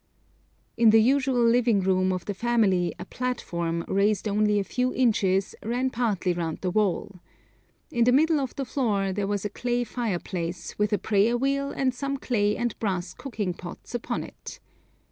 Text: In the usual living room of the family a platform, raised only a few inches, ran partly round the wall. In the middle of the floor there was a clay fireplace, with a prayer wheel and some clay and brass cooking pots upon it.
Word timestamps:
In 0.77 0.89
the 0.89 0.99
usual 0.99 1.43
living 1.47 1.81
room 1.81 2.11
of 2.11 2.25
the 2.25 2.33
family 2.33 2.91
a 2.97 3.05
platform, 3.05 3.85
raised 3.87 4.27
only 4.27 4.57
a 4.57 4.63
few 4.63 4.91
inches, 4.95 5.53
ran 5.61 5.91
partly 5.91 6.33
round 6.33 6.61
the 6.61 6.71
wall. 6.71 7.19
In 7.91 8.05
the 8.05 8.11
middle 8.11 8.39
of 8.39 8.55
the 8.55 8.65
floor 8.65 9.13
there 9.13 9.27
was 9.27 9.45
a 9.45 9.49
clay 9.51 9.83
fireplace, 9.83 10.75
with 10.79 10.91
a 10.91 10.97
prayer 10.97 11.37
wheel 11.37 11.69
and 11.69 11.93
some 11.93 12.17
clay 12.17 12.57
and 12.57 12.73
brass 12.79 13.13
cooking 13.13 13.53
pots 13.53 13.93
upon 13.93 14.23
it. 14.23 14.59